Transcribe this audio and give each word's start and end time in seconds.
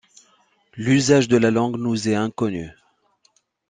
L'usage 0.77 1.27
de 1.27 1.37
la 1.37 1.51
langue 1.51 1.77
nous 1.77 2.07
est 2.09 2.15
inconnu. 2.15 2.71